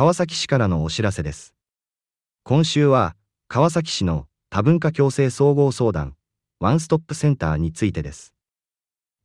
[0.00, 1.54] 川崎市からのお知らせです。
[2.42, 3.16] 今週は、
[3.48, 6.16] 川崎市の多文化共生総合相談、
[6.58, 8.32] ワンストップセンターについてです。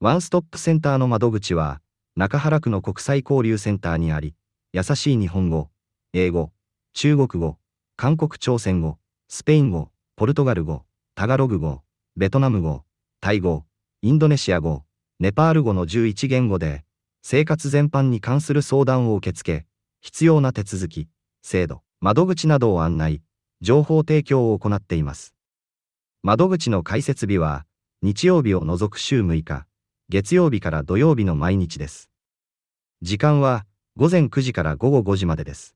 [0.00, 1.80] ワンストップセンターの窓口は、
[2.16, 4.34] 中原区の国際交流センターにあり、
[4.72, 5.70] 優しい日本語、
[6.12, 6.50] 英語、
[6.92, 7.56] 中国語、
[7.94, 8.98] 韓国朝鮮語、
[9.28, 10.82] スペイン語、ポルトガル語、
[11.14, 11.82] タガログ語、
[12.16, 12.82] ベトナム語、
[13.20, 13.64] タイ語、
[14.02, 14.82] インドネシア語、
[15.20, 16.84] ネパール語の11言語で、
[17.22, 19.66] 生活全般に関する相談を受け付け、
[20.04, 21.08] 必要な手続き、
[21.40, 23.22] 制度、窓口などを案内、
[23.62, 25.34] 情報提供を行っています。
[26.22, 27.64] 窓口の開設日は、
[28.02, 29.66] 日曜日を除く週6日、
[30.10, 32.10] 月曜日から土曜日の毎日です。
[33.00, 33.64] 時間は、
[33.96, 35.74] 午前9時から午後5時までです。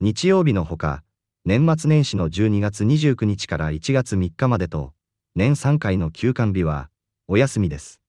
[0.00, 1.04] 日曜日のほか、
[1.44, 4.94] 年末年始の12月29日から1月3日までと、
[5.34, 6.88] 年3回の休館日は、
[7.28, 8.00] お休みです。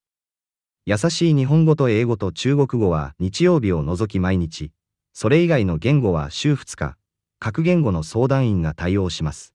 [0.85, 4.71] 優しい日本語と英語と中国語は日曜日を除き毎日、
[5.19, 6.95] それ以外の言語は週2日、
[7.39, 9.51] 各言語の相談員が対応します。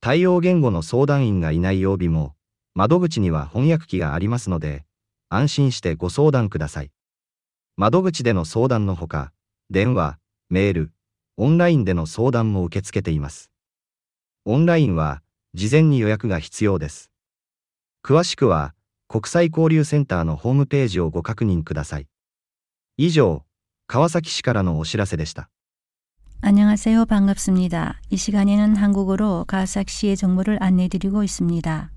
[0.00, 2.34] 対応言語の相談員がいない曜日も、
[2.74, 4.84] 窓口には翻訳機がありますので、
[5.28, 6.90] 安心してご相談ください。
[7.76, 9.32] 窓口での相談のほか、
[9.70, 10.18] 電話、
[10.50, 10.92] メール、
[11.36, 13.52] オンラインでの相談も受け付けています。
[14.44, 15.22] オンラインは、
[15.54, 17.12] 事前に予約が必要です。
[18.02, 18.74] 詳しくは、
[19.06, 22.08] 国際交流センターのホームページをご確認ください。
[22.96, 23.44] 以上、
[23.87, 25.49] 川崎市からのお知らせでした。
[26.41, 27.05] 안녕하세요.
[27.05, 27.99] 반갑습니다.
[28.09, 31.91] 이 시간에는 한국어로 가사키시의 정보를 안내드리고 있습니다.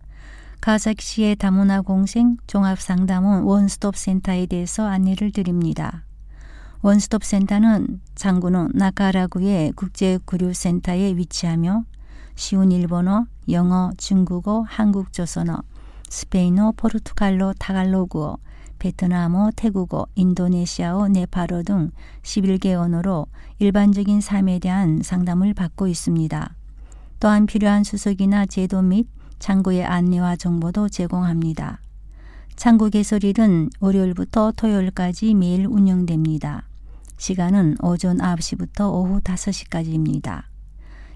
[0.60, 6.04] 가사키시의 다문화 공생 종합상담원 원스톱 센터에 대해서 안내를 드립니다.
[6.82, 11.84] 원스톱 센터는 장군호 나카라구의 국제구류센터에 위치하며
[12.34, 15.62] 쉬운 일본어, 영어, 중국어, 한국조선어,
[16.08, 18.38] 스페인어, 포르투갈로, 타갈로그어,
[18.79, 21.91] 베트남어, 태국어, 인도네시아어, 네팔어 등
[22.23, 23.27] 11개 언어로
[23.59, 26.55] 일반적인 삶에 대한 상담을 받고 있습니다.
[27.19, 29.07] 또한 필요한 수속이나 제도 및
[29.39, 31.79] 창구의 안내와 정보도 제공합니다.
[32.55, 36.67] 창구 개설일은 월요일부터 토요일까지 매일 운영됩니다.
[37.17, 40.43] 시간은 오전 9시부터 오후 5시까지입니다.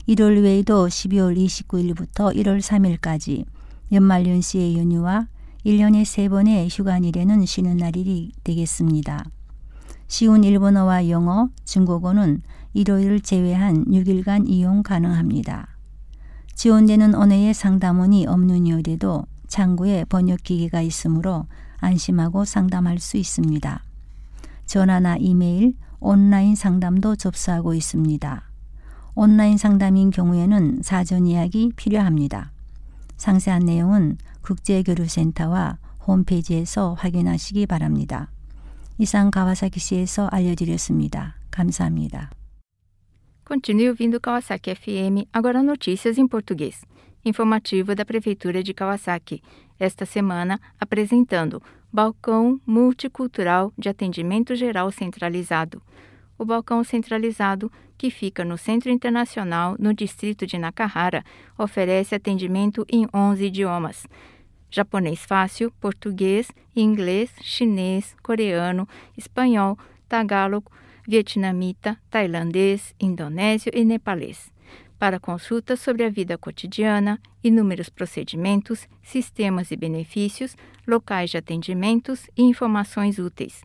[0.08, 3.46] 1월 외에도 12월 29일부터 1월 3일까지
[3.92, 5.28] 연말연시의 연휴와
[5.66, 9.24] 1년에 3번의 휴관일에는 쉬는 날이 되겠습니다.
[10.08, 12.42] 쉬운 일본어와 영어, 중국어는
[12.74, 15.68] 일요일을 제외한 6일간 이용 가능합니다.
[16.56, 21.46] 지원되는 언어의 상담원이 없는 요일에도 창구에 번역기기가 있으므로
[21.78, 23.84] 안심하고 상담할 수 있습니다.
[24.66, 28.44] 전화나 이메일, 온라인 상담도 접수하고 있습니다.
[29.14, 32.52] 온라인 상담인 경우에는 사전 예약이 필요합니다.
[33.18, 38.31] 상세한 내용은 국제교류센터와 홈페이지에서 확인하시기 바랍니다.
[38.99, 41.37] 이상 가와사키시에서 알려드렸습니다.
[41.51, 42.31] 감사합니다.
[43.47, 46.85] Continue ouvindo Kawasaki FM, agora notícias em português.
[47.25, 49.43] Informativo da Prefeitura de Kawasaki,
[49.79, 51.63] esta semana apresentando
[51.93, 55.81] Balcão Multicultural de Atendimento Geral Centralizado.
[56.39, 61.25] O balcão centralizado, que fica no Centro Internacional, no distrito de Nakahara,
[61.57, 64.07] oferece atendimento em 11 idiomas:
[64.72, 68.88] japonês fácil, português, inglês, chinês, coreano,
[69.18, 69.78] espanhol,
[70.08, 70.72] tagálogo,
[71.08, 74.52] vietnamita, tailandês, indonésio e nepalês.
[74.98, 80.56] Para consultas sobre a vida cotidiana, inúmeros procedimentos, sistemas e benefícios,
[80.88, 83.64] locais de atendimentos e informações úteis.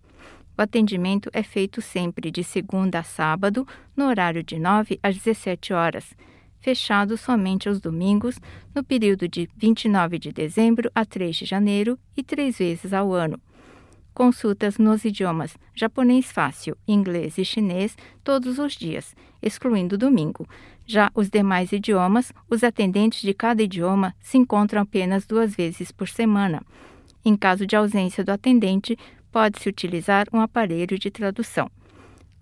[0.59, 5.75] O atendimento é feito sempre de segunda a sábado, no horário de 9 às 17
[5.75, 6.17] horas,
[6.67, 8.41] fechado somente aos domingos,
[8.75, 13.41] no período de 29 de dezembro a 3 de janeiro e três vezes ao ano.
[14.13, 20.45] Consultas nos idiomas japonês fácil, inglês e chinês todos os dias, excluindo domingo.
[20.85, 26.09] Já os demais idiomas, os atendentes de cada idioma se encontram apenas duas vezes por
[26.09, 26.61] semana.
[27.25, 28.99] Em caso de ausência do atendente,
[29.31, 31.71] pode-se utilizar um aparelho de tradução.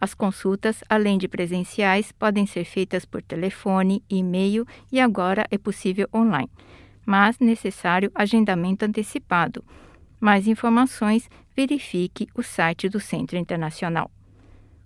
[0.03, 6.07] As consultas, além de presenciais, podem ser feitas por telefone, e-mail e agora é possível
[6.13, 6.49] online,
[7.05, 9.63] mas necessário agendamento antecipado.
[10.21, 14.09] Mais informações, verifique o site do Centro Internacional.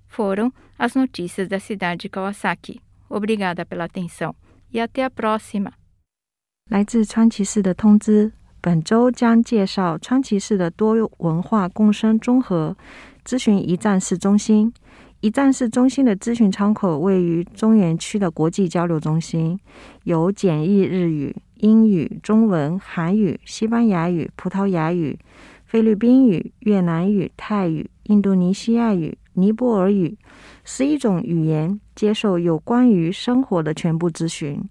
[0.08, 2.82] Foram as notícias da cidade de Kawasaki.
[3.10, 4.36] Obrigada pela atenção
[4.72, 5.74] e até a próxima.
[6.70, 12.76] 来自川崎市的通知，本周将介绍川崎市的多文化共生综合
[13.26, 14.74] 咨询一站式中心。
[15.21, 19.59] 一站式中心的咨询窗口位于中原区的国际交流中心，
[20.05, 25.19] 有简易日语、英语、中文、韩语、西班牙语、葡萄牙语、
[25.65, 30.17] 菲律宾语、越南语、泰语、印度尼西亚语、尼泊尔语，
[30.63, 34.63] 十一种语言，接受有关于生活的全部咨询，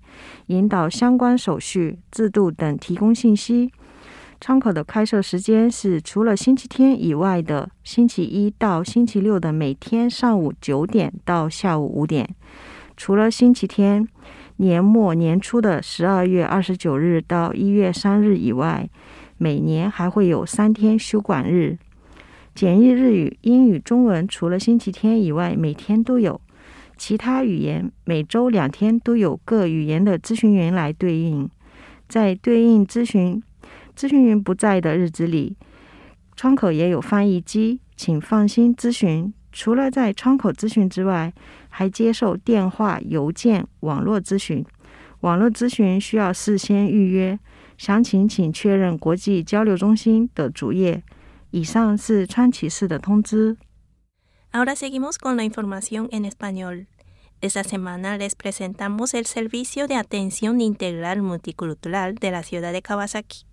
[0.45, 3.69] 引导相关手续、制度等提供信息。
[4.39, 12.29] 窗口的开设时间是除了星期天以外的星期一到星期六的每天上午九点到下午五点，
[12.95, 14.07] 除了星期天，
[14.57, 18.87] 年末年初的十二月二十九日到一月三日以外，
[19.37, 21.77] 每年还会有三天休管日。
[22.53, 26.39] 简易日语、英语、中文，除了星期天以外，每天都有；
[26.95, 31.49] 其他语言每周两天都有各语言的咨询员来对应，
[32.07, 33.41] 在对应咨询。
[33.97, 35.57] 咨询员不在的日子里，
[36.35, 39.33] 窗口也有翻译机，请放心咨询。
[39.51, 41.33] 除了在窗口咨询之外，
[41.69, 44.63] 还接受电话、邮件、网络咨询。
[45.21, 47.39] 网络咨询需要事先预约，
[47.75, 51.01] 详情请确认国际交流中心的主页。
[51.49, 53.57] 以上是川崎市的通知。
[54.51, 56.85] Ahora seguimos con la información en español.
[57.41, 63.46] Esta semana les presentamos el servicio de atención integral multicultural de la ciudad de Kawasaki.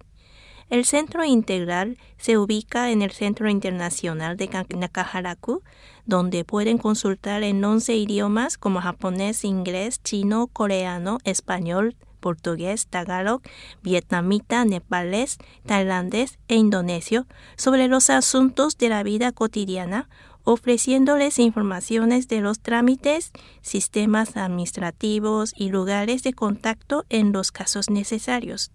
[0.71, 5.63] El centro integral se ubica en el Centro Internacional de Nakaharaku,
[6.07, 13.43] donde pueden consultar en 11 idiomas como japonés, inglés, chino, coreano, español, portugués, tagalog,
[13.83, 17.27] vietnamita, nepalés, tailandés e indonesio
[17.57, 20.09] sobre los asuntos de la vida cotidiana,
[20.43, 28.71] ofreciéndoles informaciones de los trámites, sistemas administrativos y lugares de contacto en los casos necesarios.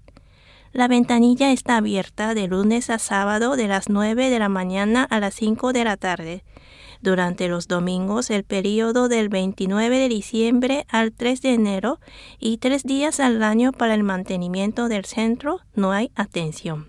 [0.72, 5.20] La ventanilla está abierta de lunes a sábado de las 9 de la mañana a
[5.20, 6.44] las 5 de la tarde.
[7.02, 12.00] Durante los domingos, el periodo del 29 de diciembre al 3 de enero
[12.40, 16.88] y tres días al año para el mantenimiento del centro, no hay atención.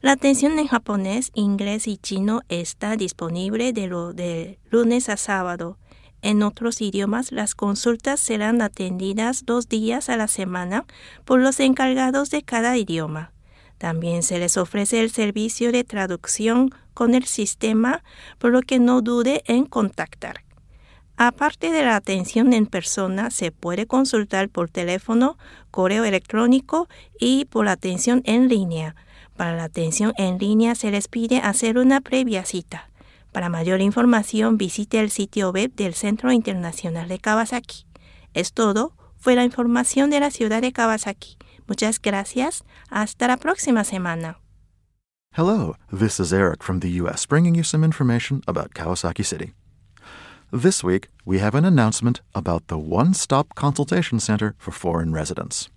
[0.00, 5.76] La atención en japonés, inglés y chino está disponible de, lunes a sábado.
[6.20, 10.84] En otros idiomas, las consultas serán atendidas dos días a la semana
[11.24, 13.32] por los encargados de cada idioma.
[13.78, 18.02] También se les ofrece el servicio de traducción con el sistema,
[18.38, 20.42] por lo que no dude en contactar.
[21.16, 25.36] Aparte de la atención en persona, se puede consultar por teléfono,
[25.70, 26.88] correo electrónico
[27.18, 28.96] y por atención en línea.
[29.36, 32.87] Para la atención en línea se les pide hacer una previa cita.
[33.38, 37.86] Para mayor información visite el sitio web del Centro Internacional de Kawasaki.
[38.34, 38.96] Es todo.
[39.16, 41.36] Fue la información de la ciudad de Kawasaki.
[41.68, 42.64] Muchas gracias.
[42.90, 44.40] Hasta la próxima semana.
[45.36, 47.26] Hello, this is Eric from the U.S.
[47.26, 49.52] bringing you some information about Kawasaki City.
[50.50, 55.70] This week, we have an announcement about the One Stop Consultation Center for Foreign Residents.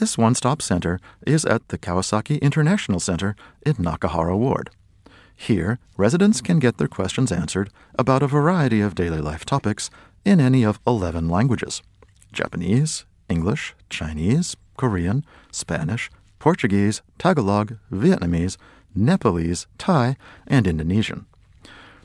[0.00, 4.70] This one stop center is at the Kawasaki International Center in Nakahara Ward.
[5.36, 9.90] Here, residents can get their questions answered about a variety of daily life topics
[10.24, 11.82] in any of 11 languages
[12.32, 18.56] Japanese, English, Chinese, Korean, Spanish, Portuguese, Tagalog, Vietnamese,
[18.94, 20.16] Nepalese, Thai,
[20.46, 21.26] and Indonesian.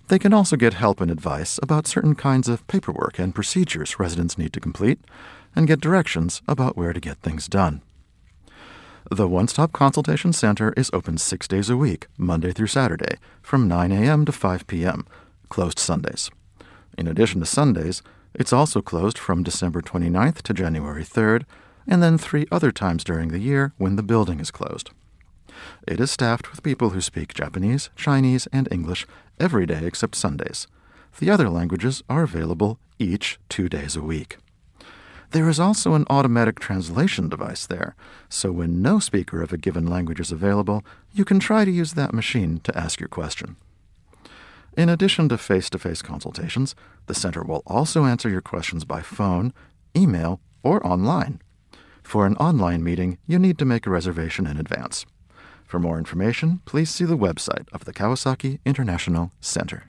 [0.07, 4.37] They can also get help and advice about certain kinds of paperwork and procedures residents
[4.37, 4.99] need to complete,
[5.55, 7.81] and get directions about where to get things done.
[9.11, 13.67] The One Stop Consultation Center is open six days a week, Monday through Saturday, from
[13.67, 14.23] 9 a.m.
[14.25, 15.07] to 5 p.m.,
[15.50, 16.29] closed Sundays.
[16.95, 18.03] In addition to Sundays,
[18.35, 21.45] it's also closed from December 29th to January 3rd,
[21.88, 24.91] and then three other times during the year when the building is closed.
[25.88, 29.07] It is staffed with people who speak Japanese, Chinese, and English
[29.39, 30.67] every day except Sundays.
[31.17, 34.38] The other languages are available each two days a week.
[35.31, 37.95] There is also an automatic translation device there,
[38.29, 40.83] so when no speaker of a given language is available,
[41.13, 43.55] you can try to use that machine to ask your question.
[44.75, 46.74] In addition to face to face consultations,
[47.05, 49.53] the center will also answer your questions by phone,
[49.95, 51.41] email, or online.
[52.01, 55.05] For an online meeting, you need to make a reservation in advance.
[55.63, 59.83] For more information, please see the website of the Kawasaki International Center.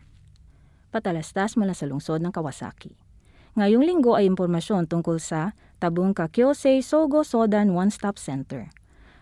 [0.93, 3.01] Patalastas mula sa lungsod ng Kawasaki.
[3.59, 8.71] Ngayong linggo ay impormasyon tungkol sa Tabungka Kyosei Sogo Sodan One Stop Center.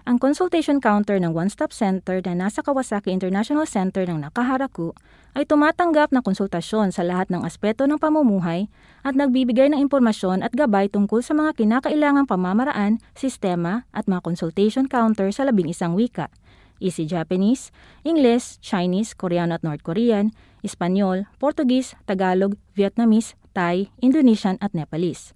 [0.05, 4.93] Ang consultation counter ng One Stop Center na nasa Kawasaki International Center ng Nakaharaku
[5.33, 10.53] ay tumatanggap ng konsultasyon sa lahat ng aspeto ng pamumuhay at nagbibigay ng impormasyon at
[10.53, 16.33] gabay tungkol sa mga kinakailangang pamamaraan, sistema at mga consultation counter sa labing isang wika.
[16.81, 17.73] Easy Japanese,
[18.05, 20.33] English, Chinese, Koreano at North Korean,
[20.65, 25.35] Espanyol, Portuguese, Tagalog, Vietnamese, Thai, Indonesian at Nepalese.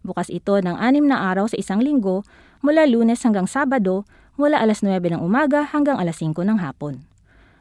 [0.00, 2.24] Bukas ito ng anim na araw sa isang linggo
[2.64, 4.08] mula lunes hanggang sabado
[4.40, 7.04] mula alas 9 ng umaga hanggang alas 5 ng hapon.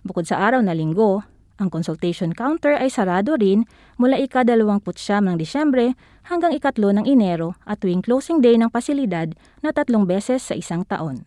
[0.08, 3.66] Bukod sa araw na linggo, Ang consultation counter ay sarado rin
[3.98, 4.86] mula ika-29
[5.26, 5.98] ng Disyembre
[6.30, 9.34] hanggang ikatlo ng Enero at tuwing closing day ng pasilidad
[9.66, 11.26] na tatlong beses sa isang taon.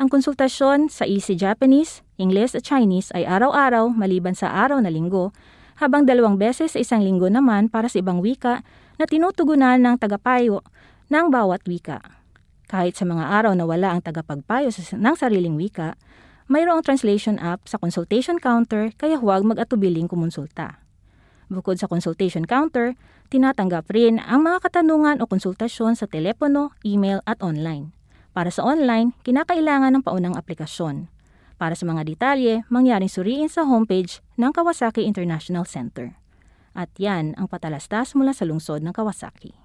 [0.00, 5.36] Ang konsultasyon sa Easy Japanese, English at Chinese ay araw-araw maliban sa araw na linggo,
[5.78, 8.64] habang dalawang beses sa isang linggo naman para sa ibang wika
[8.96, 10.60] na tinutugunan ng tagapayo
[11.08, 12.00] ng bawat wika.
[12.72, 15.94] Kahit sa mga araw na wala ang tagapagpayo ng sariling wika,
[16.48, 20.80] mayroong translation app sa consultation counter kaya huwag mag-atubiling kumonsulta.
[21.52, 22.96] Bukod sa consultation counter,
[23.28, 27.92] tinatanggap rin ang mga katanungan o konsultasyon sa telepono, email at online.
[28.32, 31.12] Para sa online, kinakailangan ng paunang aplikasyon.
[31.60, 36.18] Para sa mga detalye, mangyaring suriin sa homepage ng Kawasaki International Center.
[36.74, 39.61] At yan ang patalastas mula sa lungsod ng Kawasaki.